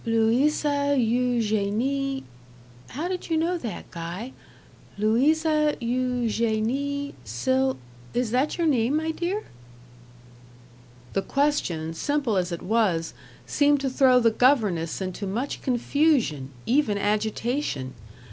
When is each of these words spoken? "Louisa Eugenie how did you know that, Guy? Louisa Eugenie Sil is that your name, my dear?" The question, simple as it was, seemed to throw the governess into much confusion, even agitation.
"Louisa 0.03 0.95
Eugenie 0.97 2.23
how 2.87 3.07
did 3.07 3.29
you 3.29 3.37
know 3.37 3.55
that, 3.59 3.91
Guy? 3.91 4.33
Louisa 4.97 5.77
Eugenie 5.79 7.13
Sil 7.21 7.77
is 8.11 8.31
that 8.31 8.57
your 8.57 8.65
name, 8.65 8.97
my 8.97 9.11
dear?" 9.11 9.43
The 11.13 11.21
question, 11.21 11.93
simple 11.93 12.35
as 12.35 12.51
it 12.51 12.63
was, 12.63 13.13
seemed 13.45 13.79
to 13.81 13.91
throw 13.91 14.19
the 14.19 14.31
governess 14.31 15.01
into 15.01 15.27
much 15.27 15.61
confusion, 15.61 16.49
even 16.65 16.97
agitation. 16.97 17.93